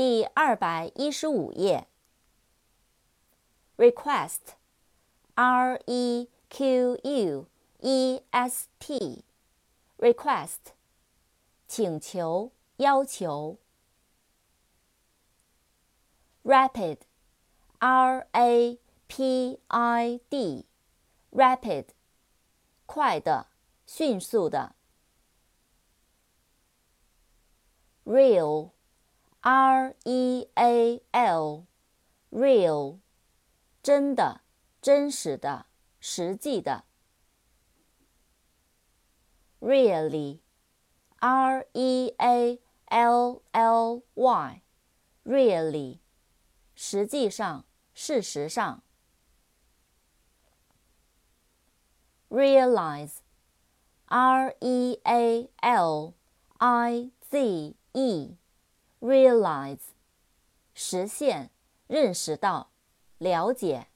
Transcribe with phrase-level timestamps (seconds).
[0.00, 1.86] 第二百一十五页。
[3.76, 7.46] request，r e q u
[7.80, 10.72] e s t，request，
[11.68, 13.58] 请求、要求。
[16.44, 21.88] rapid，r a p i d，rapid，
[22.86, 23.48] 快的、
[23.86, 24.74] 迅速的。
[28.06, 28.70] real
[29.42, 31.64] real，real，。
[33.82, 34.42] 真的，
[34.82, 35.64] 真实的，
[35.98, 36.84] 实际的。
[39.60, 46.00] Really，R E A L L Y，really，
[46.74, 48.82] 实际上，事实上。
[52.28, 53.14] realize，realize
[58.99, 59.79] E，realize，
[60.73, 61.51] 实现，
[61.87, 62.71] 认识到。
[63.17, 63.87] 了解。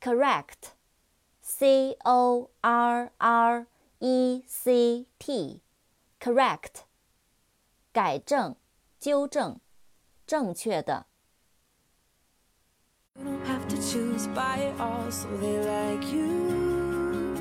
[0.00, 3.66] correct，c o r r
[3.98, 6.84] e c t，correct，
[7.92, 8.54] 改正、
[9.00, 9.58] 纠正、
[10.26, 11.06] 正确的。
[13.18, 17.34] You don't have to choose by it all, so they like you.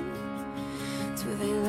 [1.16, 1.69] Do they like